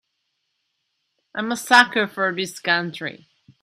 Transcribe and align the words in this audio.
I'm 1.35 1.51
a 1.51 1.55
sucker 1.55 2.07
for 2.07 2.33
this 2.33 2.59
country. 2.59 3.27